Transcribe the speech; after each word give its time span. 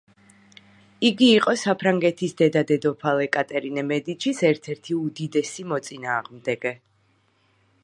იგი 1.09 1.27
იყო 1.33 1.53
საფრანგეთის 1.63 2.33
დედა 2.39 2.63
დედოფალ 2.71 3.21
ეკატერინე 3.27 3.85
მედიჩის 3.91 4.43
ერთ-ერთი 4.51 4.99
უდიდესი 5.03 5.69
მოწინააღმდეგე. 5.75 6.75